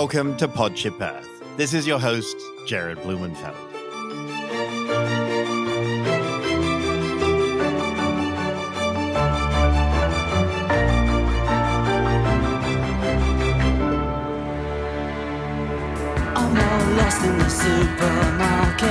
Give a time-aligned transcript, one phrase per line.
[0.00, 1.28] Welcome to Podship Earth.
[1.56, 2.36] This is your host,
[2.66, 3.54] Jared Blumenfeld.
[16.34, 18.90] I'm lost in the supermarket.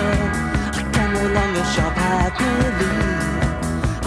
[0.72, 2.95] I can no longer shop happily.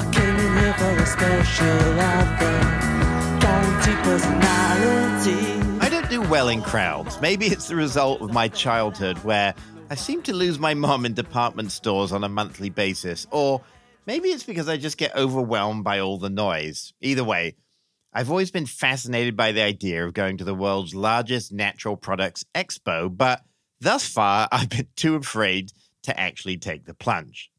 [0.00, 2.56] I came in here for a special offer.
[3.38, 5.55] Guaranteed personality.
[5.86, 7.20] I don't do well in crowds.
[7.20, 9.54] Maybe it's the result of my childhood where
[9.88, 13.24] I seem to lose my mom in department stores on a monthly basis.
[13.30, 13.62] Or
[14.04, 16.92] maybe it's because I just get overwhelmed by all the noise.
[17.00, 17.54] Either way,
[18.12, 22.44] I've always been fascinated by the idea of going to the world's largest natural products
[22.52, 23.44] expo, but
[23.80, 25.70] thus far I've been too afraid
[26.02, 27.52] to actually take the plunge.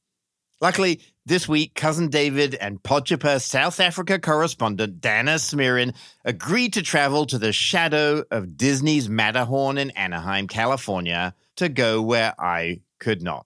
[0.60, 6.82] Luckily, this week, cousin David and Podship Earth South Africa correspondent Dana Smirin agreed to
[6.82, 13.22] travel to the shadow of Disney's Matterhorn in Anaheim, California, to go where I could
[13.22, 13.46] not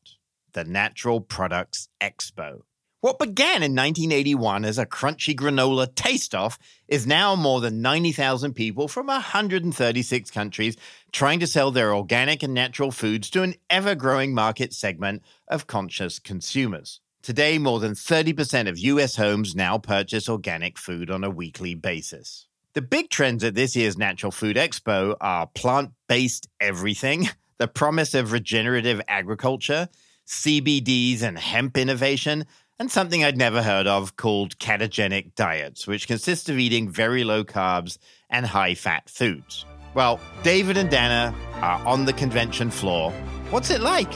[0.54, 2.62] the Natural Products Expo.
[3.00, 8.54] What began in 1981 as a crunchy granola taste off is now more than 90,000
[8.54, 10.78] people from 136 countries
[11.12, 15.66] trying to sell their organic and natural foods to an ever growing market segment of
[15.66, 17.02] conscious consumers.
[17.22, 22.48] Today, more than 30% of US homes now purchase organic food on a weekly basis.
[22.74, 28.16] The big trends at this year's Natural Food Expo are plant based everything, the promise
[28.16, 29.88] of regenerative agriculture,
[30.26, 32.46] CBDs and hemp innovation,
[32.80, 37.44] and something I'd never heard of called ketogenic diets, which consist of eating very low
[37.44, 38.00] carbs
[38.32, 39.64] and high fat foods.
[39.94, 43.12] Well, David and Dana are on the convention floor.
[43.52, 44.12] What's it like?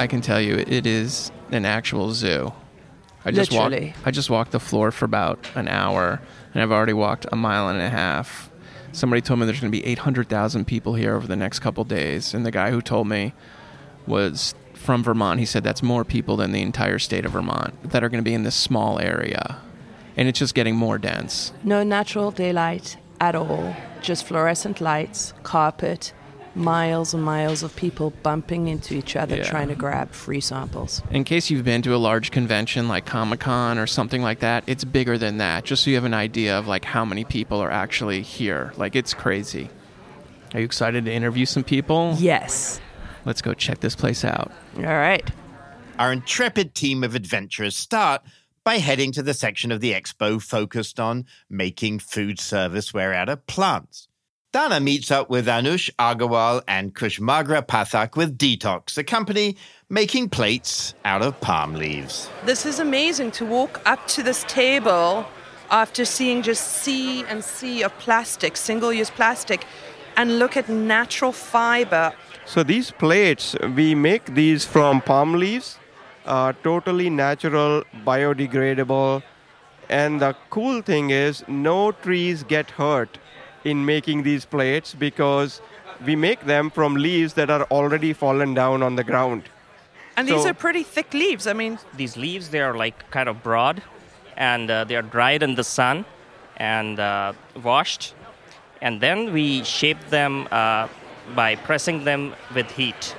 [0.00, 2.54] I can tell you it is an actual zoo.
[3.22, 3.88] I just Literally.
[3.88, 6.22] walked I just walked the floor for about an hour
[6.54, 8.50] and I've already walked a mile and a half.
[8.92, 12.32] Somebody told me there's going to be 800,000 people here over the next couple days
[12.32, 13.34] and the guy who told me
[14.06, 15.38] was from Vermont.
[15.38, 18.28] He said that's more people than the entire state of Vermont that are going to
[18.28, 19.60] be in this small area.
[20.16, 21.52] And it's just getting more dense.
[21.62, 26.14] No natural daylight at all, just fluorescent lights, carpet,
[26.60, 29.44] miles and miles of people bumping into each other Yeah.
[29.44, 31.02] trying to grab free samples.
[31.10, 34.62] In case you've been to a large convention like Comic Con or something like that,
[34.66, 35.64] it's bigger than that.
[35.64, 38.72] Just so you have an idea of like how many people are actually here.
[38.76, 39.70] Like it's crazy.
[40.54, 42.14] Are you excited to interview some people?
[42.18, 42.80] Yes.
[43.24, 44.52] Let's go check this place out.
[44.76, 45.28] All right.
[45.98, 48.22] Our intrepid team of adventurers start
[48.64, 53.46] by heading to the section of the expo focused on making food serviceware out of
[53.46, 54.08] plants.
[54.52, 59.56] Dana meets up with Anush Agarwal and Kushagra Pathak with Detox, a company
[59.88, 62.28] making plates out of palm leaves.
[62.44, 65.24] This is amazing to walk up to this table
[65.70, 69.64] after seeing just sea and sea of plastic, single use plastic,
[70.16, 72.12] and look at natural fiber.
[72.44, 75.78] So these plates, we make these from palm leaves,
[76.26, 79.22] uh, totally natural, biodegradable,
[79.88, 83.16] and the cool thing is no trees get hurt
[83.64, 85.60] in making these plates because
[86.04, 89.42] we make them from leaves that are already fallen down on the ground.
[90.16, 91.46] And these are pretty thick leaves.
[91.46, 93.82] I mean, these leaves they are like kind of broad
[94.36, 96.04] and uh, they are dried in the sun
[96.56, 97.32] and uh,
[97.62, 98.14] washed
[98.82, 100.88] and then we shape them uh,
[101.34, 103.14] by pressing them with heat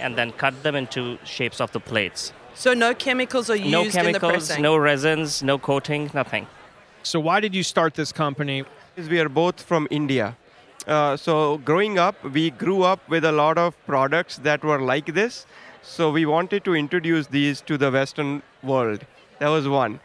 [0.00, 3.80] and then cut them into shapes of the plates so no chemicals are used no
[3.82, 4.62] in the chemicals pressing.
[4.62, 6.46] no resins no coating nothing
[7.02, 8.64] So, why did you start this company?
[9.06, 10.36] We are both from India.
[10.86, 15.14] Uh, so growing up, we grew up with a lot of products that were like
[15.14, 15.46] this.
[15.82, 19.06] So we wanted to introduce these to the Western world.
[19.38, 20.00] That was one.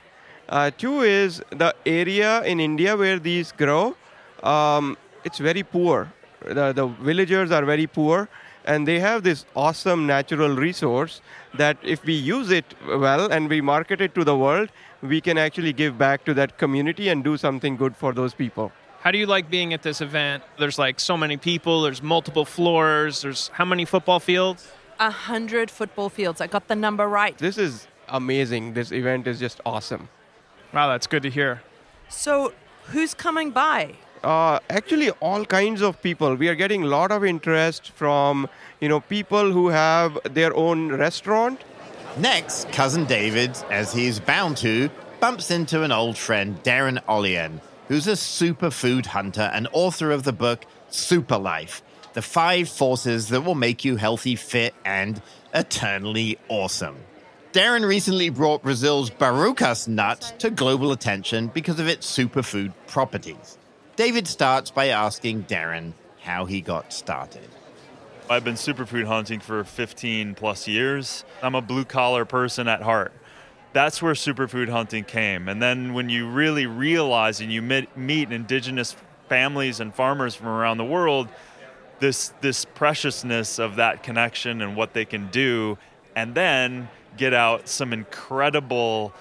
[0.47, 3.95] Uh, two is the area in India where these grow.
[4.43, 6.11] Um, it's very poor.
[6.45, 8.29] The, the villagers are very poor,
[8.65, 11.21] and they have this awesome natural resource
[11.55, 14.69] that if we use it well and we market it to the world,
[15.01, 18.71] we can actually give back to that community and do something good for those people.
[19.03, 20.43] How do you like being at this event?
[20.57, 24.71] There's like so many people, there's multiple floors, there's how many football fields?
[24.97, 26.39] A hundred football fields.
[26.39, 27.37] I got the number right.
[27.37, 28.75] This is amazing.
[28.75, 30.07] This event is just awesome.
[30.73, 31.61] Wow, that's good to hear.
[32.07, 32.53] So,
[32.91, 33.95] who's coming by?
[34.23, 36.35] Uh, actually, all kinds of people.
[36.35, 38.47] We are getting a lot of interest from
[38.79, 41.61] you know people who have their own restaurant.
[42.17, 44.89] Next, cousin David, as he's bound to,
[45.19, 50.33] bumps into an old friend, Darin Olien, who's a superfood hunter and author of the
[50.33, 51.81] book Super Life
[52.13, 55.21] The Five Forces That Will Make You Healthy, Fit, and
[55.53, 56.97] Eternally Awesome.
[57.51, 63.59] Darin recently brought Brazil's Barukas nut to global attention because of its superfood properties.
[63.95, 67.47] David starts by asking Darin how he got started.
[68.29, 71.25] I've been superfood hunting for 15 plus years.
[71.43, 73.13] I'm a blue collar person at heart.
[73.73, 75.49] That's where superfood hunting came.
[75.49, 78.95] And then when you really realize and you meet, meet indigenous
[79.27, 81.27] families and farmers from around the world,
[81.99, 85.77] this this preciousness of that connection and what they can do,
[86.15, 86.87] and then
[87.17, 89.13] get out some incredible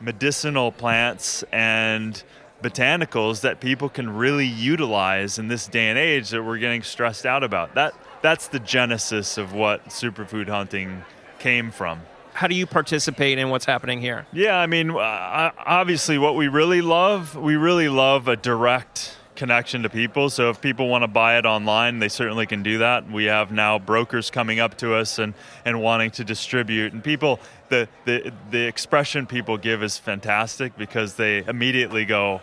[0.00, 2.22] medicinal plants and
[2.62, 7.26] botanicals that people can really utilize in this day and age that we're getting stressed
[7.26, 7.74] out about.
[7.74, 11.04] That that's the genesis of what superfood hunting
[11.38, 12.02] came from.
[12.36, 14.26] How do you participate in what's happening here?
[14.30, 19.82] Yeah, I mean, uh, obviously, what we really love, we really love a direct connection
[19.84, 20.28] to people.
[20.28, 23.10] So if people want to buy it online, they certainly can do that.
[23.10, 25.32] We have now brokers coming up to us and,
[25.64, 26.92] and wanting to distribute.
[26.92, 27.40] And people,
[27.70, 32.42] the, the, the expression people give is fantastic because they immediately go,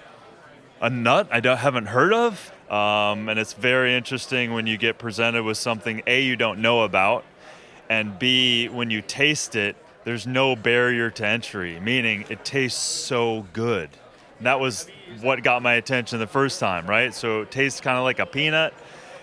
[0.82, 2.52] a nut I don't, haven't heard of.
[2.68, 6.82] Um, and it's very interesting when you get presented with something A, you don't know
[6.82, 7.26] about,
[7.90, 13.46] and B, when you taste it, there's no barrier to entry, meaning it tastes so
[13.54, 13.90] good.
[14.38, 14.88] And that was
[15.22, 17.14] what got my attention the first time, right?
[17.14, 18.74] So it tastes kind of like a peanut.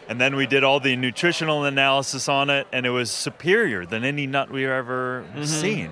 [0.09, 4.05] And then we did all the nutritional analysis on it, and it was superior than
[4.05, 5.45] any nut we've ever mm-hmm.
[5.45, 5.91] seen.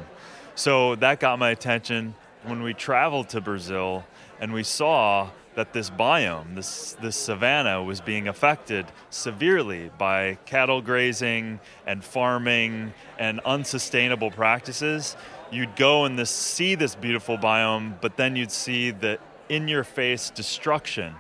[0.57, 2.15] So that got my attention
[2.45, 4.05] when we traveled to Brazil
[4.41, 10.81] and we saw that this biome, this, this savanna, was being affected severely by cattle
[10.81, 15.17] grazing and farming and unsustainable practices.
[15.51, 19.19] You'd go and this, see this beautiful biome, but then you'd see the
[19.49, 21.17] in your face destruction.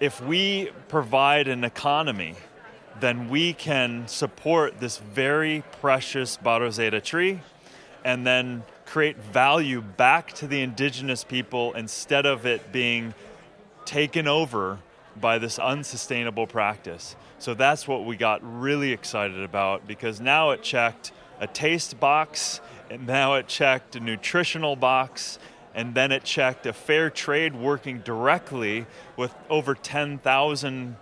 [0.00, 2.36] If we provide an economy,
[3.00, 7.40] then we can support this very precious baruzeiro tree
[8.02, 13.12] and then create value back to the indigenous people instead of it being
[13.84, 14.78] taken over
[15.20, 17.16] by this unsustainable practice.
[17.38, 22.60] So that's what we got really excited about because now it checked a taste box,
[22.88, 25.38] and now it checked a nutritional box,
[25.74, 28.86] and then it checked a fair trade working directly
[29.16, 30.96] with over 10,000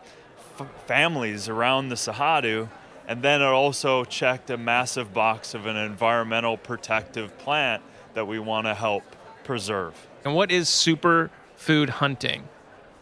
[0.59, 2.69] f- families around the Cerrado.
[3.07, 7.83] And then it also checked a massive box of an environmental protective plant
[8.15, 9.03] that we want to help
[9.43, 9.95] preserve.
[10.25, 12.49] And what is superfood hunting?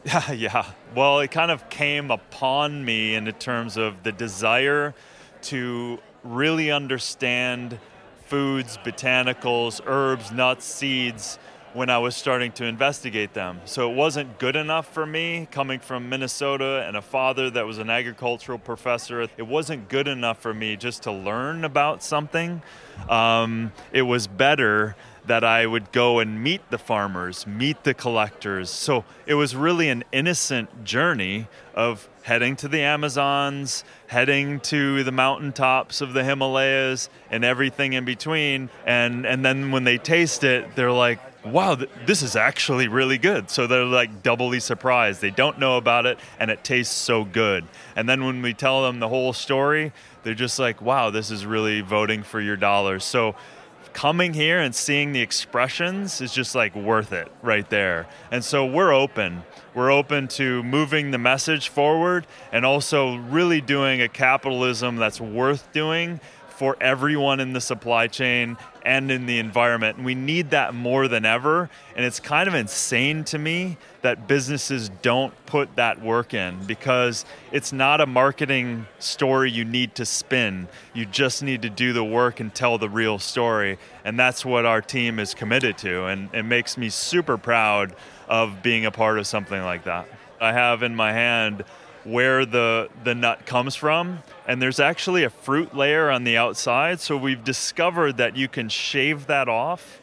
[0.09, 0.67] Yeah, yeah.
[0.95, 4.95] Well, it kind of came upon me in terms of the desire
[5.43, 7.79] to really understand
[8.25, 11.39] foods, botanicals, herbs, nuts, seeds
[11.75, 13.61] when I was starting to investigate them.
[13.67, 17.77] So it wasn't good enough for me coming from Minnesota and a father that was
[17.77, 19.21] an agricultural professor.
[19.21, 22.63] It wasn't good enough for me just to learn about something.
[23.11, 24.97] Um, it was better
[25.29, 28.71] that I would go and meet the farmers, meet the collectors.
[28.71, 35.13] So it was really an innocent journey of heading to the Amazons, heading to the
[35.13, 38.69] mountaintops of the Himalayas, and everything in between.
[38.85, 43.19] And, and then when they taste it, they're like, wow, th- this is actually really
[43.19, 43.49] good.
[43.49, 45.21] So they're like doubly surprised.
[45.21, 47.65] They don't know about it, and it tastes so good.
[47.97, 49.93] And then when we tell them the whole story,
[50.23, 53.05] they're just like, wow, this is really voting for your dollars.
[53.05, 53.37] So
[53.99, 58.07] coming here and seeing the expressions is just like worth it right there.
[58.31, 59.43] And so we're open.
[59.75, 65.73] We're open to moving the message forward and also really doing a capitalism that's worth
[65.73, 68.57] doing for everyone in the supply chain
[68.89, 69.99] and in the environment.
[69.99, 71.69] And we need that more than ever.
[71.95, 77.27] And it's kind of insane to me that businesses don't put that work in because
[77.53, 80.69] it's not a marketing story you need to spin.
[80.95, 83.79] You just need to do the work and tell the real story.
[84.07, 86.07] And that's what our team is committed to.
[86.07, 87.95] And it makes me super proud
[88.27, 90.09] of being a part of something like that.
[90.41, 91.63] I have in my hand
[92.09, 94.21] where the, the nut comes from.
[94.47, 97.01] And there's actually a fruit layer on the outside.
[97.01, 100.01] So we've discovered that you can shave that off,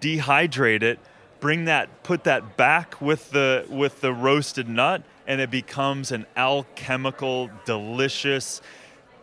[0.00, 0.98] dehydrate it,
[1.40, 6.26] bring that, put that back with the, with the roasted nut, and it becomes an
[6.36, 8.60] alchemical, delicious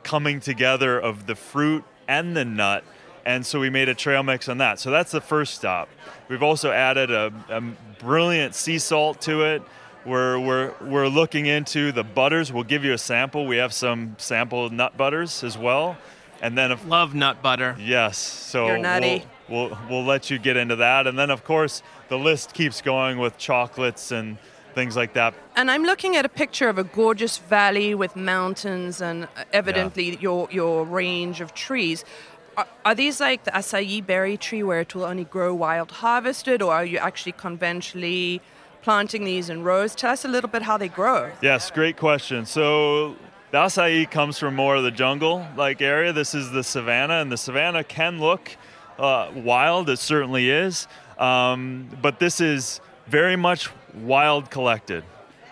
[0.03, 2.84] coming together of the fruit and the nut.
[3.25, 4.79] And so we made a trail mix on that.
[4.79, 5.89] So that's the first stop.
[6.29, 7.62] We've also added a, a
[8.00, 9.62] brilliant sea salt to it
[10.08, 12.52] we're, we're, we're looking into the butters.
[12.52, 13.46] We'll give you a sample.
[13.46, 15.98] We have some sample nut butters as well.
[16.42, 17.76] And then, if, love nut butter.
[17.80, 18.18] Yes.
[18.18, 19.26] So You're nutty.
[19.50, 21.08] We'll, we'll, we'll let you get into that.
[21.08, 24.38] And then, of course, the list keeps going with chocolates and
[24.74, 25.34] things like that.
[25.56, 30.20] And I'm looking at a picture of a gorgeous valley with mountains and evidently yeah.
[30.20, 32.06] your, your range of trees.
[32.56, 36.62] Are, are, these like the acai berry tree where it will only grow wild harvested,
[36.62, 38.42] or are you actually conventionally
[38.88, 39.94] planting these in rows.
[39.94, 41.29] Tell us a little bit how they grow.
[41.41, 42.46] Yes, great question.
[42.46, 43.17] So
[43.51, 46.13] the acai comes from more of the jungle-like area.
[46.13, 48.56] This is the savanna, and the savanna can look
[48.98, 49.89] uh, wild.
[49.89, 55.03] It certainly is, um, but this is very much wild collected.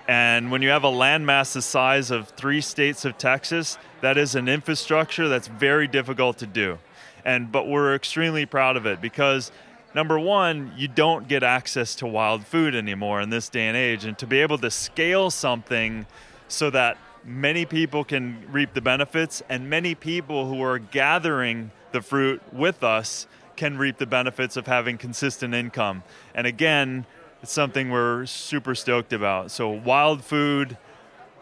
[0.08, 4.36] And when you have a landmass the size of three states of Texas, that is
[4.36, 6.77] an infrastructure that's very difficult to do.
[7.25, 9.51] And but we're extremely proud of it because
[9.96, 14.04] number one, you don't get access to wild food anymore in this day and age.
[14.04, 16.06] And to be able to scale something
[16.50, 22.02] so that many people can reap the benefits and many people who are gathering the
[22.02, 23.25] fruit with us
[23.56, 26.04] can reap the benefits of having consistent income.
[26.36, 27.06] And again,
[27.42, 29.50] it's something we're super stoked about.
[29.50, 30.78] So wild food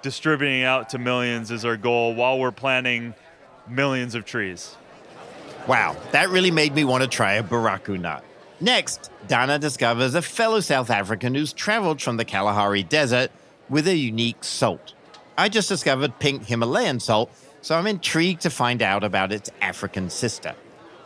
[0.04, 3.16] distributing out to millions is our goal while we're planting
[3.68, 4.78] millions of trees.
[5.68, 8.24] Wow, that really made me want to try a Baraku nut.
[8.62, 13.32] Next, Dana discovers a fellow South African who's traveled from the Kalahari Desert
[13.70, 14.94] with a unique salt.
[15.38, 17.32] I just discovered pink Himalayan salt,
[17.62, 20.56] so I'm intrigued to find out about its African sister.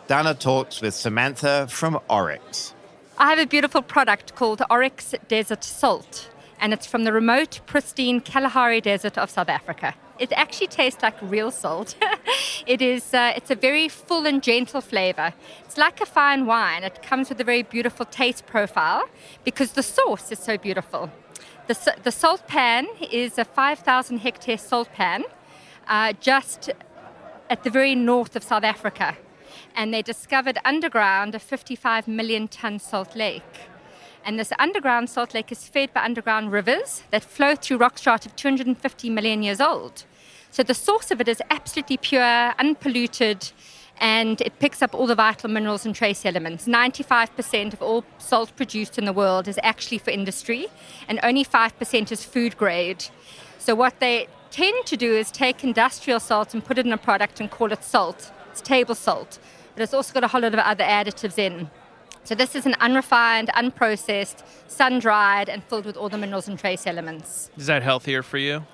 [0.07, 2.73] Dana talks with Samantha from Oryx.
[3.17, 8.21] I have a beautiful product called Oryx Desert Salt, and it's from the remote, pristine
[8.21, 9.95] Kalahari Desert of South Africa.
[10.19, 11.95] It actually tastes like real salt.
[12.65, 13.13] it is.
[13.13, 15.33] Uh, it's a very full and gentle flavor.
[15.63, 16.83] It's like a fine wine.
[16.83, 19.03] It comes with a very beautiful taste profile
[19.43, 21.11] because the sauce is so beautiful.
[21.67, 25.23] The, the salt pan is a 5,000 hectare salt pan,
[25.87, 26.69] uh, just
[27.49, 29.17] at the very north of South Africa.
[29.75, 33.69] And they discovered underground a 55 million ton salt lake.
[34.27, 38.27] And this underground salt lake is fed by underground rivers that flow through rock strata
[38.27, 40.03] of 250 million years old.
[40.51, 43.53] So the source of it is absolutely pure, unpolluted,
[44.01, 46.67] and it picks up all the vital minerals and trace elements.
[46.67, 50.67] 95% of all salt produced in the world is actually for industry,
[51.07, 53.05] and only 5% is food grade.
[53.59, 56.97] So what they tend to do is take industrial salt and put it in a
[56.97, 58.33] product and call it salt.
[58.51, 59.39] It's table salt,
[59.73, 61.71] but it's also got a whole lot of other additives in.
[62.27, 66.85] So this is an unrefined, unprocessed, sun-dried, and filled with all the minerals and trace
[66.85, 67.49] elements.
[67.55, 68.65] Is that healthier for you?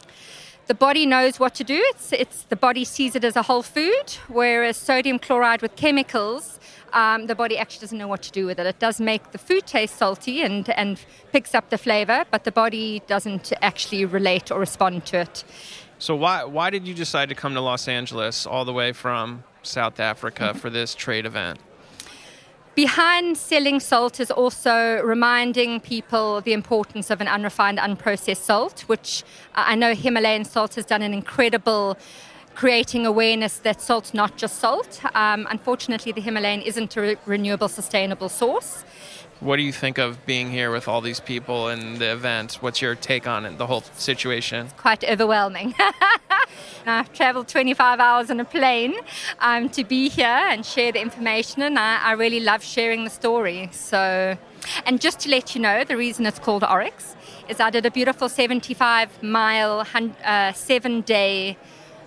[0.65, 1.79] The body knows what to do.
[1.91, 6.59] It's, it's the body sees it as a whole food, whereas sodium chloride with chemicals,
[6.93, 8.65] um, the body actually doesn't know what to do with it.
[8.65, 10.99] It does make the food taste salty and, and
[11.31, 15.43] picks up the flavor, but the body doesn't actually relate or respond to it.
[15.99, 19.43] So why why did you decide to come to Los Angeles all the way from
[19.61, 21.59] South Africa for this trade event?
[22.75, 29.23] Behind selling salt is also reminding people the importance of an unrefined, unprocessed salt, which
[29.53, 31.99] I know Himalayan salt has done an incredible
[32.55, 35.01] creating awareness that salt's not just salt.
[35.13, 38.83] Um, unfortunately, the Himalayan isn't a re- renewable, sustainable source.
[39.43, 42.59] What do you think of being here with all these people and the event?
[42.61, 44.69] What's your take on it, the whole situation?
[44.77, 45.75] Quite overwhelming.
[46.85, 48.95] I've traveled 25 hours on a plane
[49.39, 53.09] um, to be here and share the information, and I, I really love sharing the
[53.09, 53.67] story.
[53.73, 54.37] So,
[54.85, 57.17] and just to let you know, the reason it's called Oryx
[57.49, 59.85] is I did a beautiful 75 mile,
[60.23, 61.57] uh, seven day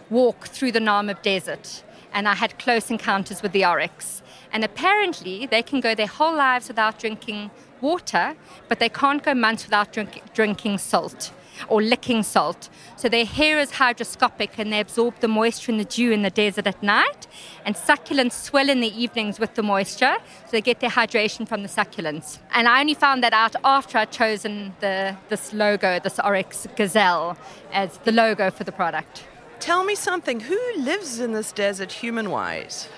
[0.08, 4.22] walk through the Namib Desert, and I had close encounters with the oryx.
[4.56, 7.50] And apparently, they can go their whole lives without drinking
[7.82, 8.34] water,
[8.68, 11.30] but they can't go months without drink- drinking salt
[11.68, 12.70] or licking salt.
[12.96, 16.30] So their hair is hygroscopic and they absorb the moisture and the dew in the
[16.30, 17.26] desert at night.
[17.66, 21.62] And succulents swell in the evenings with the moisture, so they get their hydration from
[21.62, 22.38] the succulents.
[22.52, 27.36] And I only found that out after I'd chosen the, this logo, this Oryx Gazelle,
[27.74, 29.24] as the logo for the product.
[29.60, 30.40] Tell me something.
[30.40, 32.88] Who lives in this desert human wise?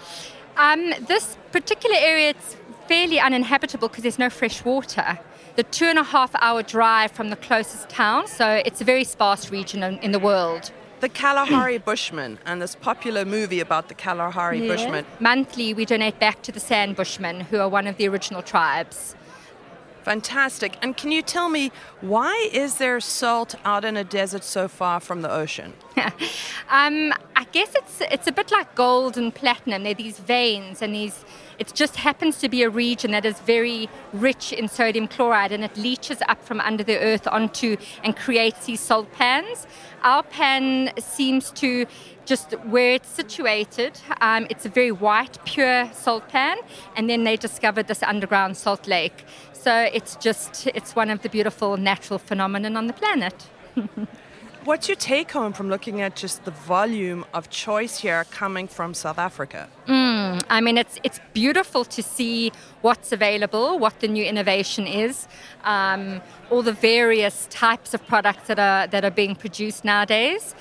[0.58, 2.56] Um, this particular area it's
[2.88, 5.20] fairly uninhabitable because there's no fresh water.
[5.54, 9.04] The two and a half hour drive from the closest town, so it's a very
[9.04, 10.72] sparse region in, in the world.
[10.98, 15.06] The Kalahari Bushmen and this popular movie about the Kalahari Bushmen.
[15.20, 19.14] Monthly, we donate back to the San Bushmen, who are one of the original tribes.
[20.08, 20.78] Fantastic.
[20.80, 25.00] And can you tell me why is there salt out in a desert so far
[25.00, 25.74] from the ocean?
[26.70, 29.82] um, I guess it's it's a bit like gold and platinum.
[29.82, 31.26] They're these veins, and these.
[31.58, 35.62] It just happens to be a region that is very rich in sodium chloride, and
[35.62, 39.66] it leaches up from under the earth onto and creates these salt pans.
[40.02, 41.86] Our pan seems to
[42.28, 43.98] just where it's situated.
[44.20, 46.58] Um, it's a very white, pure salt pan,
[46.94, 49.24] and then they discovered this underground salt lake.
[49.60, 53.34] So it's just it's one of the beautiful natural phenomenon on the planet.
[54.64, 58.92] What's your take home from looking at just the volume of choice here coming from
[58.92, 59.68] South Africa?
[59.86, 60.44] Mm.
[60.50, 65.26] I mean, it's it's beautiful to see what's available, what the new innovation is,
[65.64, 70.54] um, all the various types of products that are that are being produced nowadays.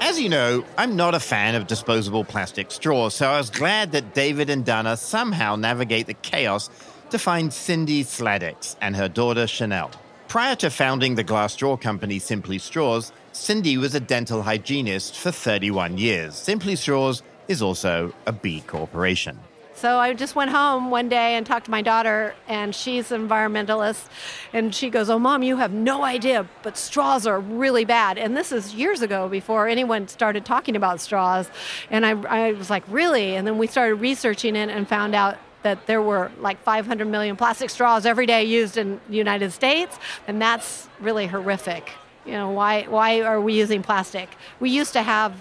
[0.00, 3.92] As you know, I'm not a fan of disposable plastic straws, so I was glad
[3.92, 6.70] that David and Dana somehow navigate the chaos
[7.10, 9.90] to find Cindy Sladix and her daughter Chanel.
[10.28, 15.30] Prior to founding the glass straw company Simply Straws, Cindy was a dental hygienist for
[15.30, 16.34] 31 years.
[16.34, 19.38] Simply Straws is also a B corporation.
[19.76, 23.28] So I just went home one day and talked to my daughter, and she's an
[23.28, 24.06] environmentalist.
[24.54, 28.16] And she goes, Oh, mom, you have no idea, but straws are really bad.
[28.16, 31.50] And this is years ago before anyone started talking about straws.
[31.90, 33.36] And I, I was like, Really?
[33.36, 35.36] And then we started researching it and found out
[35.66, 39.98] that there were like 500 million plastic straws every day used in the United States.
[40.28, 41.90] And that's really horrific.
[42.24, 44.28] You know, why, why are we using plastic?
[44.60, 45.34] We used to have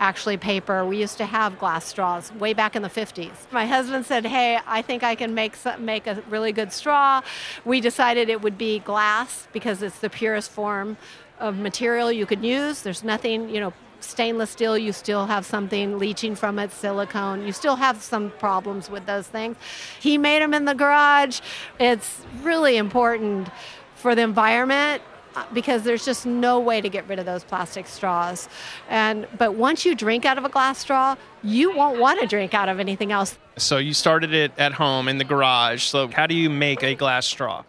[0.00, 0.84] actually paper.
[0.84, 3.36] We used to have glass straws way back in the 50s.
[3.52, 7.20] My husband said, "Hey, I think I can make some, make a really good straw."
[7.64, 10.96] We decided it would be glass because it's the purest form
[11.40, 12.82] of material you could use.
[12.82, 17.52] There's nothing, you know, stainless steel, you still have something leaching from it, silicone, you
[17.52, 19.56] still have some problems with those things.
[20.00, 21.40] He made them in the garage.
[21.78, 23.48] It's really important
[23.96, 25.02] for the environment
[25.34, 28.48] uh, because there's just no way to get rid of those plastic straws.
[28.88, 32.54] And but once you drink out of a glass straw, you won't want to drink
[32.54, 33.36] out of anything else.
[33.56, 35.82] So you started it at home in the garage.
[35.82, 37.64] So how do you make a glass straw?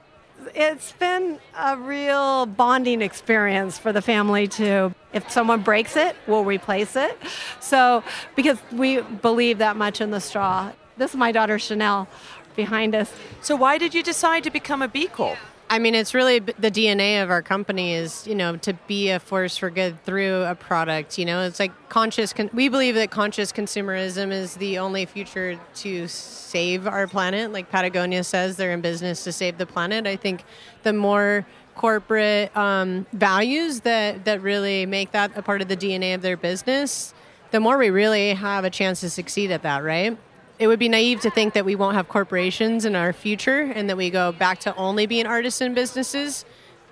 [0.56, 4.94] It's been a real bonding experience for the family too.
[5.14, 7.18] If someone breaks it, we'll replace it.
[7.60, 8.04] So
[8.36, 10.72] because we believe that much in the straw.
[10.98, 12.08] This is my daughter Chanel
[12.56, 13.12] behind us.
[13.42, 15.38] So why did you decide to become a B Corp?
[15.72, 19.20] I mean, it's really the DNA of our company is, you know, to be a
[19.20, 21.20] force for good through a product.
[21.20, 22.34] You know, it's like conscious.
[22.34, 27.54] Con- we believe that conscious consumerism is the only future to save our planet.
[27.54, 30.08] Like Patagonia says, they're in business to save the planet.
[30.08, 30.44] I think
[30.82, 36.16] the more corporate um, values that that really make that a part of the DNA
[36.16, 37.14] of their business,
[37.52, 40.18] the more we really have a chance to succeed at that, right?
[40.60, 43.90] It would be naive to think that we won't have corporations in our future and
[43.90, 46.44] that we go back to only being artisan businesses.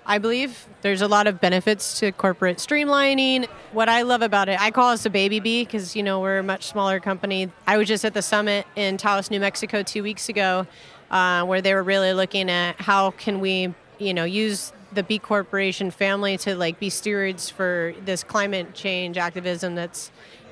[0.06, 3.46] I believe there's a lot of benefits to corporate streamlining.
[3.72, 6.38] What I love about it, I call us a baby bee because you know we're
[6.38, 7.50] a much smaller company.
[7.66, 10.66] I was just at the summit in Taos, New Mexico, two weeks ago,
[11.10, 15.18] uh, where they were really looking at how can we, you know, use the B
[15.18, 20.10] Corporation family to like be stewards for this climate change activism that's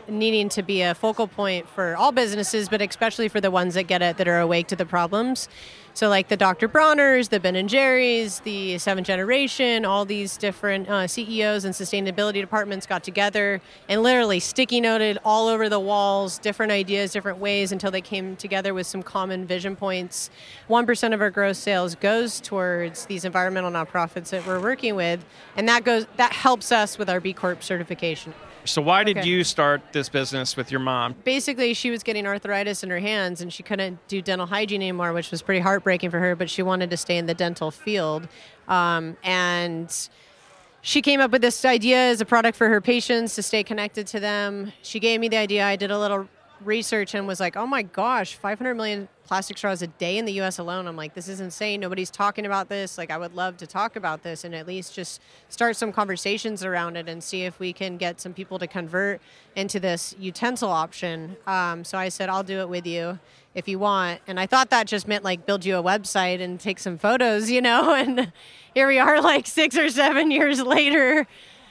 [0.08, 3.84] needing to be a focal point for all businesses, but especially for the ones that
[3.84, 5.48] get it that are awake to the problems.
[5.96, 6.68] So, like the Dr.
[6.68, 12.34] Bronner's, the Ben and Jerry's, the Seventh Generation, all these different uh, CEOs and sustainability
[12.34, 17.72] departments got together and literally sticky noted all over the walls different ideas, different ways
[17.72, 20.28] until they came together with some common vision points.
[20.66, 25.24] One percent of our gross sales goes towards these environmental nonprofits that we're working with,
[25.56, 28.34] and that goes that helps us with our B Corp certification.
[28.66, 29.28] So why did Okay.
[29.28, 31.14] you start this business with your mom?
[31.24, 35.12] basically she was getting arthritis in her hands and she couldn't do dental hygiene anymore
[35.12, 38.28] which was pretty heartbreaking for her but she wanted to stay in the dental field
[38.68, 40.08] um, and
[40.82, 44.06] she came up with this idea as a product for her patients to stay connected
[44.06, 46.28] to them she gave me the idea i did a little
[46.64, 50.34] research and was like oh my gosh 500 million plastic straws a day in the
[50.34, 50.86] us alone.
[50.86, 51.80] I'm like this is insane.
[51.80, 52.96] Nobody's talking about this.
[52.96, 56.64] Like i would love to talk about this and at least just start some conversations
[56.64, 59.20] around it and see if we can get some people to convert
[59.54, 61.36] into this utensil option.
[61.46, 63.18] Um, so i said i'll do it with you
[63.54, 64.20] if you want.
[64.26, 67.50] And i thought that just meant like build you a website and take some photos
[67.50, 68.32] you know and
[68.74, 71.26] here we are like six or seven years later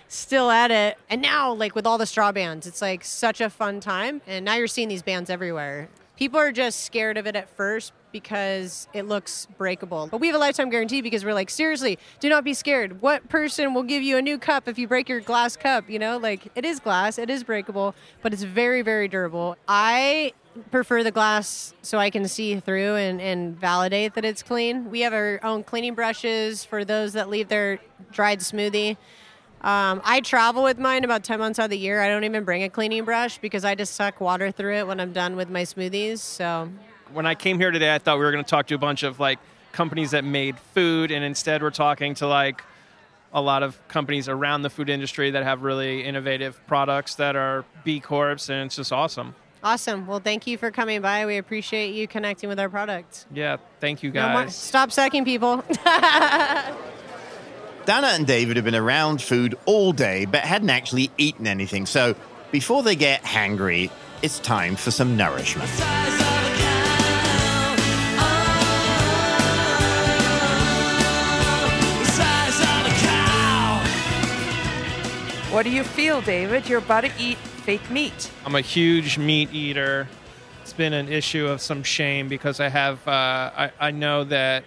[0.07, 0.97] still at it.
[1.09, 4.21] And now, like with all the straw bans, it's like such a fun time.
[4.27, 5.89] And now you're seeing these bans everywhere.
[6.17, 10.07] People are just scared of it at first because it looks breakable.
[10.09, 13.01] But we have a lifetime guarantee because we're like, seriously, do not be scared.
[13.01, 15.89] What person will give you a new cup if you break your glass cup?
[15.89, 19.57] You know, like it is glass, it is breakable, but it's very, very durable.
[19.67, 20.31] I
[20.71, 24.89] prefer the glass so I can see through and, and validate that it's clean.
[24.89, 27.79] We have our own cleaning brushes for those that leave their
[28.13, 28.95] dried smoothie.
[29.61, 32.01] Um, I travel with mine about 10 months out of the year.
[32.01, 34.99] I don't even bring a cleaning brush because I just suck water through it when
[34.99, 36.19] I'm done with my smoothies.
[36.19, 36.69] So,
[37.13, 39.01] When I came here today, I thought we were going to talk to a bunch
[39.03, 39.39] of like
[39.71, 42.63] companies that made food, and instead we're talking to like
[43.33, 47.65] a lot of companies around the food industry that have really innovative products that are
[47.83, 49.33] B Corps, and it's just awesome.
[49.63, 50.05] awesome.
[50.07, 51.25] Well, thank you for coming by.
[51.25, 53.25] We appreciate you connecting with our product.
[53.33, 54.55] Yeah, thank you No more- guys.
[54.55, 55.63] stop sucking people.
[57.86, 61.86] Dana and David have been around food all day but hadn't actually eaten anything.
[61.86, 62.15] So
[62.52, 63.91] before they get hangry,
[64.24, 65.69] it's time for some nourishment.
[75.52, 76.67] What do you feel, David?
[76.67, 78.32] You're about to eat fake meat.
[78.45, 80.08] I'm a huge meat eater.
[80.63, 84.65] It's been an issue of some shame because I have, uh, I, I know that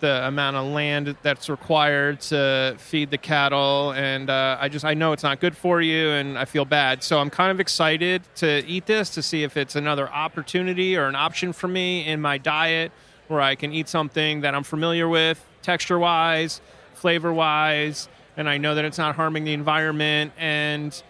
[0.00, 4.94] the amount of land that's required to feed the cattle, and uh, I just, I
[4.94, 7.02] know it's not good for you, and I feel bad.
[7.02, 11.06] So I'm kind of excited to eat this to see if it's another opportunity or
[11.06, 12.92] an option for me in my diet
[13.28, 16.60] where I can eat something that I'm familiar with, texture wise,
[16.94, 21.02] flavor wise, and I know that it's not harming the environment and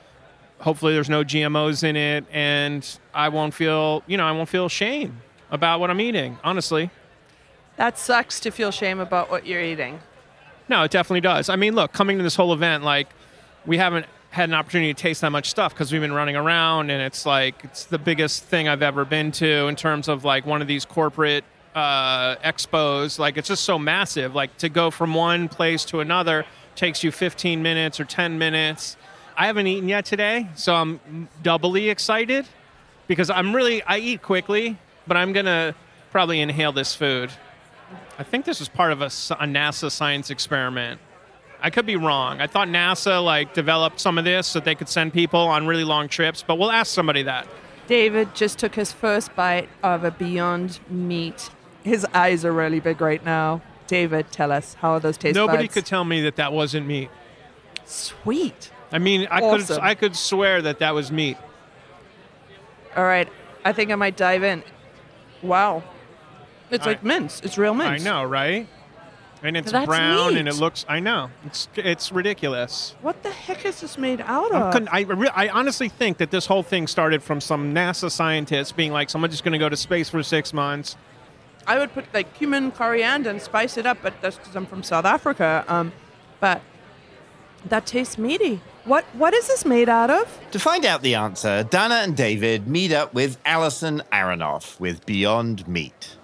[0.58, 4.68] hopefully there's no GMOs in it and I won't feel, you know, I won't feel
[4.68, 5.20] shame
[5.50, 6.90] about what I'm eating, honestly.
[7.76, 10.00] That sucks to feel shame about what you're eating.
[10.68, 11.48] No, it definitely does.
[11.48, 13.08] I mean, look, coming to this whole event, like,
[13.66, 16.90] we haven't had an opportunity to taste that much stuff because we've been running around,
[16.90, 20.44] and it's like it's the biggest thing I've ever been to in terms of like
[20.44, 23.18] one of these corporate uh, expos.
[23.18, 24.34] Like, it's just so massive.
[24.34, 28.96] Like, to go from one place to another takes you 15 minutes or 10 minutes.
[29.36, 32.46] I haven't eaten yet today, so I'm doubly excited
[33.06, 35.74] because I'm really I eat quickly, but I'm gonna
[36.10, 37.30] probably inhale this food.
[38.18, 41.00] I think this is part of a NASA science experiment.
[41.60, 42.40] I could be wrong.
[42.40, 45.84] I thought NASA like developed some of this so they could send people on really
[45.84, 47.46] long trips, but we'll ask somebody that.
[47.86, 51.50] David just took his first bite of a Beyond Meat.
[51.84, 53.62] His eyes are really big right now.
[53.86, 55.74] David, tell us how are those taste Nobody buds?
[55.74, 57.08] could tell me that that wasn't meat.
[57.84, 58.70] Sweet.
[58.90, 59.76] I mean, I Awesome.
[59.76, 61.36] could I could swear that that was meat.
[62.96, 63.28] All right,
[63.64, 64.62] I think I might dive in.
[65.42, 65.84] Wow,
[66.70, 67.40] it's I- like mince.
[67.42, 68.02] It's real mince.
[68.02, 68.66] I know, right?
[69.42, 70.84] And it's That's brown and it looks.
[70.88, 71.30] I know.
[71.44, 72.94] It's it's ridiculous.
[73.02, 74.72] What the heck is this made out of?
[74.72, 78.72] con- I, re- I honestly think that this whole thing started from some NASA scientists
[78.72, 80.96] being like, someone's just going to go to space for six months.
[81.66, 84.82] I would put like cumin, coriander, and spice it up, but that's because I'm from
[84.82, 85.64] South Africa.
[85.68, 85.92] Um,
[86.40, 86.62] but
[87.66, 88.62] that tastes meaty.
[88.84, 90.40] What What is this made out of?
[90.52, 95.68] To find out the answer, Dana and David meet up with Alison Aronoff with Beyond
[95.68, 96.16] Meat.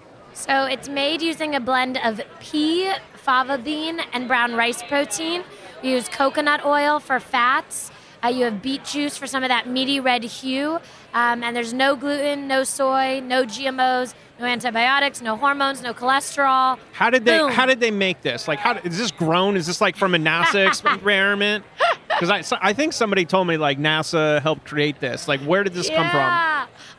[0.48, 5.44] So it's made using a blend of pea, fava bean, and brown rice protein.
[5.84, 7.92] We use coconut oil for fats.
[8.24, 10.80] Uh, you have beet juice for some of that meaty red hue.
[11.14, 16.76] Um, and there's no gluten, no soy, no GMOs, no antibiotics, no hormones, no cholesterol.
[16.92, 17.38] How did they?
[17.38, 17.52] Boom.
[17.52, 18.48] How did they make this?
[18.48, 19.56] Like, how is this grown?
[19.56, 21.64] Is this like from a NASA experiment?
[22.08, 25.28] Because I, so- I think somebody told me like NASA helped create this.
[25.28, 26.20] Like, where did this come from?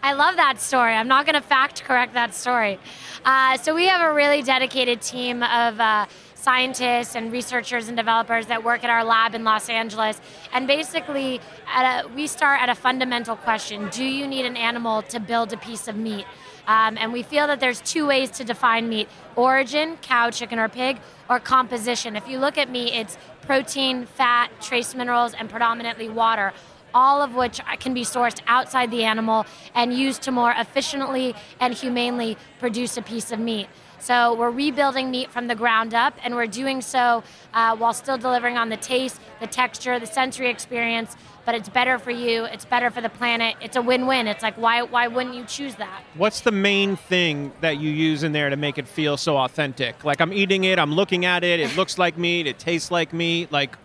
[0.05, 0.93] I love that story.
[0.93, 2.77] I'm not going to fact correct that story.
[3.23, 8.47] Uh, so we have a really dedicated team of uh, scientists and researchers and developers
[8.47, 10.19] that work at our lab in Los Angeles.
[10.51, 11.39] And basically,
[11.73, 15.57] a, we start at a fundamental question: Do you need an animal to build a
[15.57, 16.25] piece of meat?
[16.67, 20.67] Um, and we feel that there's two ways to define meat origin, cow, chicken, or
[20.67, 22.17] pig, or composition.
[22.17, 26.51] If you look at meat, it's protein, fat, trace minerals, and predominantly water,
[26.93, 31.73] all of which can be sourced outside the animal and used to more efficiently and
[31.73, 33.67] humanely produce a piece of meat.
[33.99, 38.17] So we're rebuilding meat from the ground up, and we're doing so uh, while still
[38.17, 41.15] delivering on the taste, the texture, the sensory experience.
[41.45, 42.43] But it's better for you.
[42.45, 43.55] It's better for the planet.
[43.61, 44.27] It's a win-win.
[44.27, 46.03] It's like why why wouldn't you choose that?
[46.15, 50.03] What's the main thing that you use in there to make it feel so authentic?
[50.03, 53.13] Like I'm eating it, I'm looking at it, it looks like meat, it tastes like
[53.13, 53.51] meat.
[53.51, 53.77] Like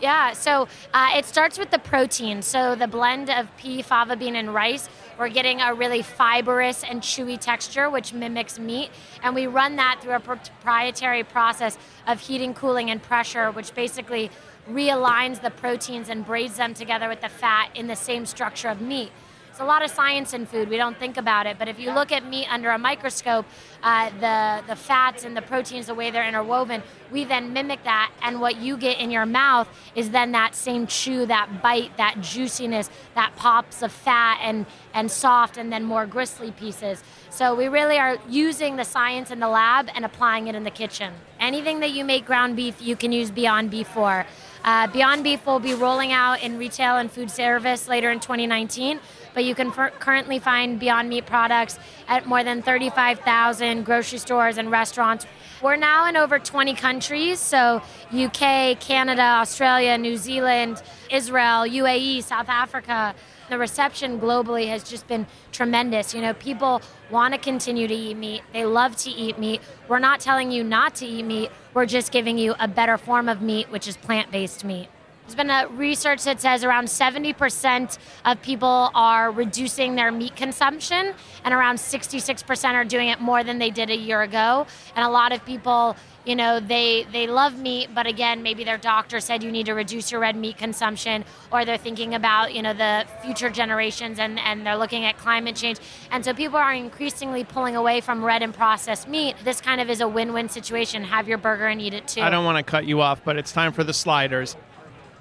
[0.00, 2.40] Yeah, so uh, it starts with the protein.
[2.40, 7.02] So the blend of pea, fava bean, and rice, we're getting a really fibrous and
[7.02, 8.90] chewy texture, which mimics meat.
[9.22, 14.30] And we run that through a proprietary process of heating, cooling, and pressure, which basically
[14.70, 18.80] realigns the proteins and braids them together with the fat in the same structure of
[18.80, 19.12] meat.
[19.60, 20.70] A lot of science in food.
[20.70, 23.44] We don't think about it, but if you look at meat under a microscope,
[23.82, 28.10] uh, the the fats and the proteins, the way they're interwoven, we then mimic that,
[28.22, 32.22] and what you get in your mouth is then that same chew, that bite, that
[32.22, 37.04] juiciness, that pops of fat and and soft, and then more gristly pieces.
[37.28, 40.70] So we really are using the science in the lab and applying it in the
[40.70, 41.12] kitchen.
[41.38, 44.24] Anything that you make ground beef, you can use Beyond Beef for.
[44.64, 49.00] Uh, Beyond Beef will be rolling out in retail and food service later in 2019,
[49.34, 54.58] but you can f- currently find Beyond Meat products at more than 35,000 grocery stores
[54.58, 55.26] and restaurants.
[55.62, 62.48] We're now in over 20 countries, so UK, Canada, Australia, New Zealand, Israel, UAE, South
[62.48, 63.14] Africa.
[63.50, 66.14] The reception globally has just been tremendous.
[66.14, 68.42] You know, people want to continue to eat meat.
[68.52, 69.60] They love to eat meat.
[69.88, 71.50] We're not telling you not to eat meat.
[71.74, 74.88] We're just giving you a better form of meat, which is plant-based meat.
[75.30, 81.14] There's been a research that says around 70% of people are reducing their meat consumption,
[81.44, 84.66] and around 66% are doing it more than they did a year ago.
[84.96, 85.94] And a lot of people,
[86.26, 89.72] you know, they they love meat, but again, maybe their doctor said you need to
[89.72, 94.36] reduce your red meat consumption, or they're thinking about, you know, the future generations and,
[94.40, 95.78] and they're looking at climate change.
[96.10, 99.36] And so people are increasingly pulling away from red and processed meat.
[99.44, 101.04] This kind of is a win-win situation.
[101.04, 102.20] Have your burger and eat it too.
[102.20, 104.56] I don't want to cut you off, but it's time for the sliders.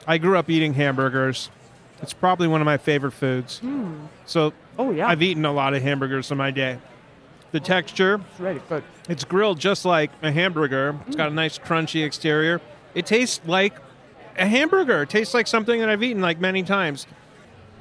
[0.07, 1.49] I grew up eating hamburgers.
[2.01, 3.59] It's probably one of my favorite foods.
[3.59, 4.05] Hmm.
[4.25, 6.79] So, oh yeah, I've eaten a lot of hamburgers in my day.
[7.51, 8.83] The texture, It's ready, good.
[9.09, 10.95] it's grilled just like a hamburger.
[11.07, 12.61] It's got a nice crunchy exterior.
[12.93, 13.73] It tastes like
[14.37, 15.01] a hamburger.
[15.03, 17.07] It tastes like something that I've eaten like many times.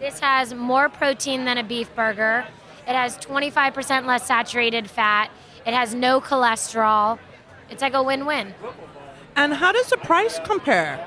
[0.00, 2.46] This has more protein than a beef burger.
[2.86, 5.30] It has 25% less saturated fat.
[5.66, 7.18] It has no cholesterol.
[7.68, 8.54] It's like a win-win.
[9.36, 11.06] And how does the price compare?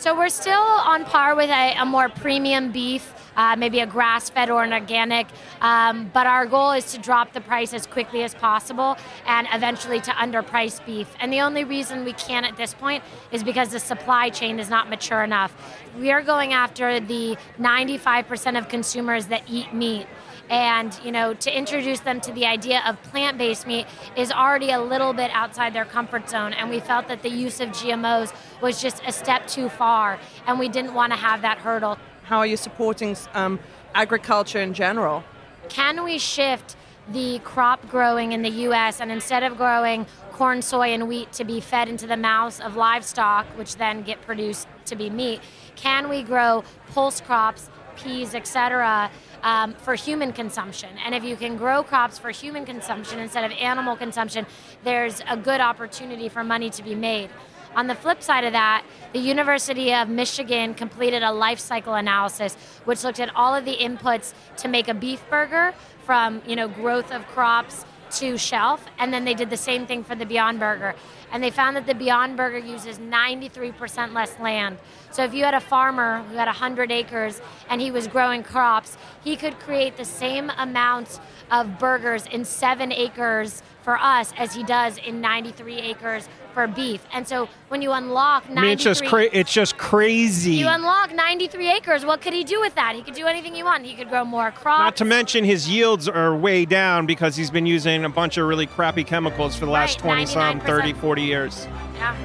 [0.00, 4.48] So we're still on par with a, a more premium beef, uh, maybe a grass-fed
[4.48, 5.26] or an organic.
[5.60, 10.00] Um, but our goal is to drop the price as quickly as possible and eventually
[10.00, 11.06] to underprice beef.
[11.20, 14.70] And the only reason we can at this point is because the supply chain is
[14.70, 15.54] not mature enough.
[15.98, 20.06] We are going after the 95% of consumers that eat meat
[20.50, 23.86] and you know to introduce them to the idea of plant-based meat
[24.16, 27.60] is already a little bit outside their comfort zone and we felt that the use
[27.60, 31.58] of gmos was just a step too far and we didn't want to have that
[31.58, 33.58] hurdle How are you supporting um,
[33.94, 35.24] agriculture in general?
[35.68, 36.76] can we shift
[37.12, 41.44] the crop growing in the US and instead of growing corn, soy, and wheat to
[41.44, 45.40] be fed into the mouths of livestock, which then get produced to be meat,
[45.76, 47.68] can we grow pulse crops,
[48.02, 49.10] peas, etc.,
[49.42, 50.90] um, for human consumption?
[51.04, 54.46] And if you can grow crops for human consumption instead of animal consumption,
[54.84, 57.30] there's a good opportunity for money to be made.
[57.76, 62.56] On the flip side of that, the University of Michigan completed a life cycle analysis
[62.84, 65.72] which looked at all of the inputs to make a beef burger
[66.04, 70.04] from, you know, growth of crops to shelf and then they did the same thing
[70.04, 70.94] for the Beyond Burger.
[71.32, 74.78] And they found that the Beyond Burger uses 93% less land.
[75.12, 78.96] So if you had a farmer who had 100 acres and he was growing crops,
[79.22, 81.20] he could create the same amount
[81.50, 87.04] of burgers in 7 acres for us as he does in 93 acres for beef.
[87.12, 90.52] And so when you unlock 93 I mean, it's just cra- it's just crazy.
[90.52, 92.94] you unlock 93 acres, what could he do with that?
[92.94, 93.86] He could do anything he wanted.
[93.86, 94.80] He could grow more crops.
[94.80, 98.46] Not to mention his yields are way down because he's been using a bunch of
[98.46, 101.66] really crappy chemicals for the last Right, 20 some 30 40 years.
[101.96, 102.16] Yeah.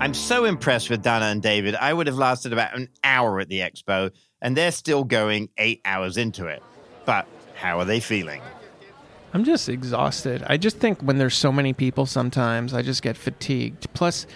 [0.00, 1.74] I'm so impressed with Dana and David.
[1.74, 5.82] I would have lasted about an hour at the expo, and they're still going eight
[5.84, 6.62] hours into it.
[7.04, 8.40] But how are they feeling?
[9.32, 10.42] I'm just exhausted.
[10.46, 13.92] I just think when there's so many people sometimes I just get fatigued.
[13.94, 14.26] Plus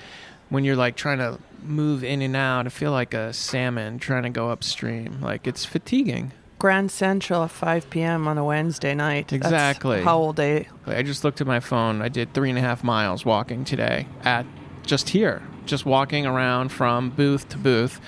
[0.51, 4.23] when you're like trying to move in and out, I feel like a salmon trying
[4.25, 5.21] to go upstream.
[5.21, 6.33] Like it's fatiguing.
[6.59, 8.27] Grand Central at 5 p.m.
[8.29, 9.29] on a Wednesday night.
[9.29, 10.01] That's Exactly.
[10.03, 10.69] how old day.
[10.87, 12.01] I just looked at my phone.
[12.01, 14.47] I did three and a half miles walking today at
[14.87, 18.01] just here, just walking around from booth to booth.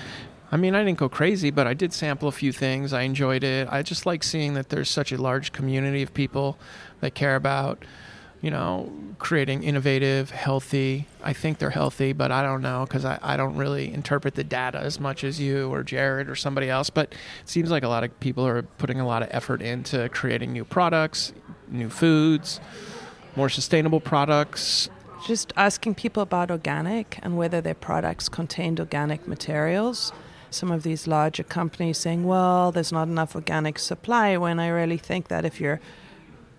[0.51, 2.93] I mean, I didn't go crazy, but I did sample a few things.
[2.93, 3.67] I enjoyed it.
[3.69, 6.57] I just like seeing that there's such a large community of people
[7.01, 7.83] that care about,
[8.41, 11.05] you know, creating innovative, healthy.
[11.21, 14.43] I think they're healthy, but I don't know because I, I don't really interpret the
[14.43, 16.89] data as much as you or Jared or somebody else.
[16.89, 20.07] But it seems like a lot of people are putting a lot of effort into
[20.09, 21.33] creating new products,
[21.67, 22.61] new foods,
[23.35, 24.89] more sustainable products.
[25.25, 30.13] Just asking people about organic and whether their products contained organic materials.
[30.49, 34.97] Some of these larger companies saying, well, there's not enough organic supply, when I really
[34.97, 35.79] think that if you're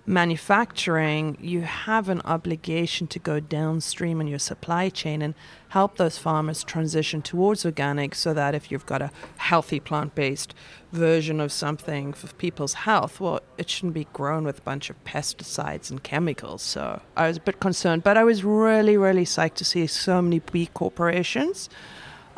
[0.09, 5.35] manufacturing, you have an obligation to go downstream in your supply chain and
[5.69, 10.55] help those farmers transition towards organic so that if you've got a healthy plant based
[10.93, 15.05] version of something for people's health, well, it shouldn't be grown with a bunch of
[15.05, 16.63] pesticides and chemicals.
[16.63, 20.23] So I was a bit concerned, but I was really, really psyched to see so
[20.23, 21.69] many big corporations.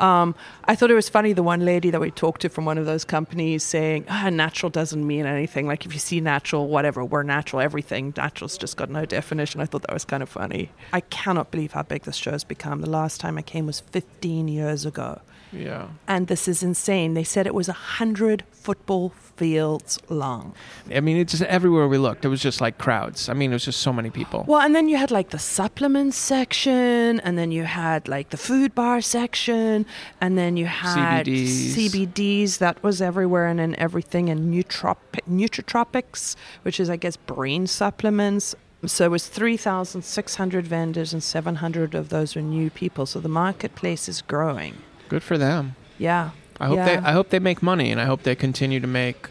[0.01, 0.33] Um,
[0.65, 2.87] I thought it was funny the one lady that we talked to from one of
[2.87, 5.67] those companies saying, ah, natural doesn't mean anything.
[5.67, 8.13] Like if you see natural, whatever, we're natural, everything.
[8.17, 9.61] Natural's just got no definition.
[9.61, 10.71] I thought that was kind of funny.
[10.91, 12.81] I cannot believe how big this show has become.
[12.81, 15.21] The last time I came was 15 years ago.
[15.51, 15.89] Yeah.
[16.07, 17.13] And this is insane.
[17.13, 20.53] They said it was 100 football fields long.
[20.93, 22.25] I mean, it's just everywhere we looked.
[22.25, 23.27] It was just like crowds.
[23.27, 24.45] I mean, it was just so many people.
[24.47, 28.37] Well, and then you had like the supplements section, and then you had like the
[28.37, 29.85] food bar section,
[30.19, 31.75] and then you had CBDs.
[31.75, 34.97] CBDs that was everywhere and in everything, and nootrop-
[35.29, 38.55] nootrotropics, which is, I guess, brain supplements.
[38.85, 43.05] So it was 3,600 vendors, and 700 of those were new people.
[43.05, 44.75] So the marketplace is growing.
[45.11, 45.75] Good for them.
[45.97, 46.29] Yeah.
[46.57, 46.85] I hope yeah.
[46.85, 49.27] they I hope they make money and I hope they continue to make,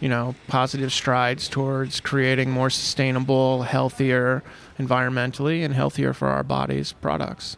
[0.00, 4.44] you know, positive strides towards creating more sustainable, healthier
[4.78, 7.56] environmentally and healthier for our bodies products.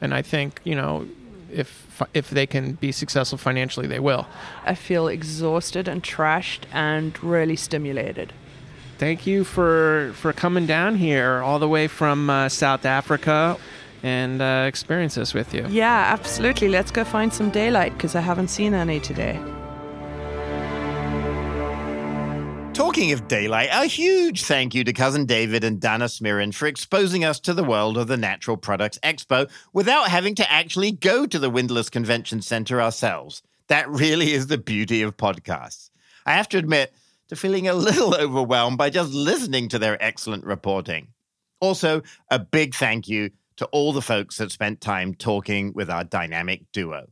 [0.00, 1.06] And I think, you know,
[1.52, 4.26] if if they can be successful financially, they will.
[4.64, 8.32] I feel exhausted and trashed and really stimulated.
[8.96, 13.58] Thank you for for coming down here all the way from uh, South Africa
[14.02, 15.66] and uh, experience this with you.
[15.68, 16.68] Yeah, absolutely.
[16.68, 19.40] Let's go find some daylight because I haven't seen any today.
[22.78, 27.24] Talking of daylight, a huge thank you to Cousin David and Dana Smirin for exposing
[27.24, 31.38] us to the world of the Natural Products Expo without having to actually go to
[31.40, 33.42] the Windless Convention Center ourselves.
[33.66, 35.90] That really is the beauty of podcasts.
[36.24, 36.92] I have to admit
[37.28, 41.08] to feeling a little overwhelmed by just listening to their excellent reporting.
[41.60, 46.04] Also, a big thank you to all the folks that spent time talking with our
[46.04, 47.06] dynamic duo.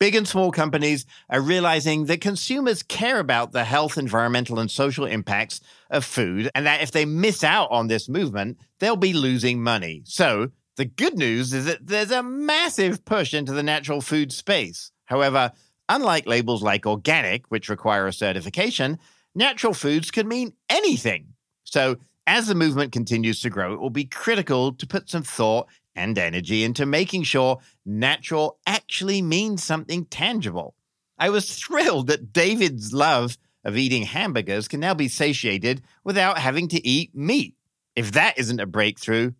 [0.00, 5.04] Big and small companies are realizing that consumers care about the health, environmental, and social
[5.04, 5.60] impacts
[5.90, 10.00] of food, and that if they miss out on this movement, they'll be losing money.
[10.06, 14.90] So, the good news is that there's a massive push into the natural food space.
[15.04, 15.52] However,
[15.90, 18.98] unlike labels like organic, which require a certification,
[19.34, 21.34] natural foods can mean anything.
[21.64, 25.66] So, as the movement continues to grow, it will be critical to put some thought
[25.94, 30.74] and energy into making sure natural actually means something tangible.
[31.18, 36.68] I was thrilled that David's love of eating hamburgers can now be satiated without having
[36.68, 37.54] to eat meat.
[37.94, 39.32] If that isn't a breakthrough,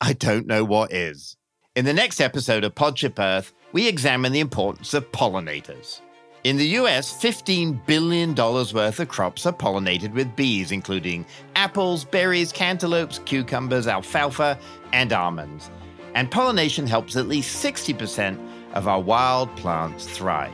[0.00, 1.36] I don't know what is.
[1.74, 6.00] In the next episode of Podship Earth, we examine the importance of pollinators.
[6.44, 11.24] In the US, $15 billion worth of crops are pollinated with bees, including
[11.56, 14.58] apples, berries, cantaloupes, cucumbers, alfalfa,
[14.92, 15.70] and almonds.
[16.14, 18.38] And pollination helps at least 60%
[18.74, 20.52] of our wild plants thrive.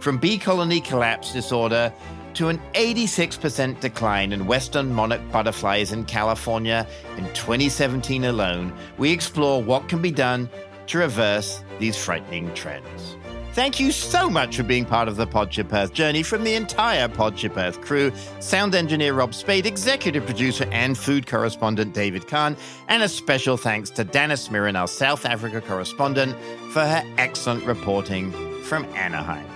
[0.00, 1.92] From bee colony collapse disorder
[2.34, 9.62] to an 86% decline in western monarch butterflies in California in 2017 alone, we explore
[9.62, 10.48] what can be done
[10.86, 13.16] to reverse these frightening trends.
[13.52, 17.08] Thank you so much for being part of the Podship Earth journey from the entire
[17.08, 23.02] Podship Earth crew, sound engineer Rob Spade, executive producer and food correspondent David Kahn, and
[23.02, 26.36] a special thanks to Dana Smirin, our South Africa correspondent,
[26.72, 28.30] for her excellent reporting
[28.62, 29.46] from Anaheim.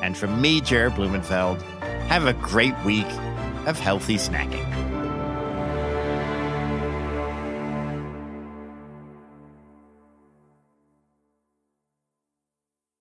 [0.00, 1.60] And from me, Jared Blumenfeld,
[2.06, 3.10] have a great week
[3.66, 4.99] of healthy snacking.